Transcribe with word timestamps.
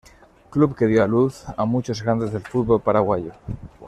Club 0.49 0.75
que 0.75 0.87
dio 0.87 1.03
a 1.03 1.07
luz 1.07 1.43
a 1.57 1.63
muchos 1.65 2.01
grandes 2.01 2.33
del 2.33 2.41
fútbol 2.41 2.81
paraguayo. 2.81 3.33